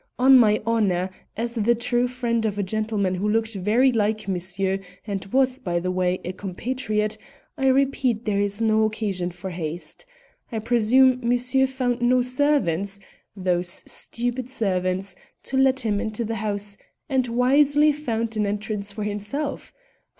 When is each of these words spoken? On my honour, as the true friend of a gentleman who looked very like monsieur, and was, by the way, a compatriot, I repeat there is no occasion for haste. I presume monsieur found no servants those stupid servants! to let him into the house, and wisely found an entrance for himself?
On 0.17 0.35
my 0.35 0.59
honour, 0.65 1.11
as 1.37 1.53
the 1.53 1.75
true 1.75 2.07
friend 2.07 2.43
of 2.47 2.57
a 2.57 2.63
gentleman 2.63 3.13
who 3.13 3.29
looked 3.29 3.53
very 3.53 3.91
like 3.91 4.27
monsieur, 4.27 4.79
and 5.05 5.23
was, 5.25 5.59
by 5.59 5.79
the 5.79 5.91
way, 5.91 6.19
a 6.25 6.33
compatriot, 6.33 7.19
I 7.55 7.67
repeat 7.67 8.25
there 8.25 8.41
is 8.41 8.63
no 8.63 8.81
occasion 8.85 9.29
for 9.29 9.51
haste. 9.51 10.07
I 10.51 10.57
presume 10.57 11.19
monsieur 11.21 11.67
found 11.67 12.01
no 12.01 12.23
servants 12.23 12.99
those 13.35 13.83
stupid 13.85 14.49
servants! 14.49 15.15
to 15.43 15.55
let 15.57 15.81
him 15.81 16.01
into 16.01 16.25
the 16.25 16.37
house, 16.41 16.77
and 17.07 17.27
wisely 17.27 17.91
found 17.91 18.35
an 18.35 18.47
entrance 18.47 18.91
for 18.91 19.03
himself? 19.03 19.71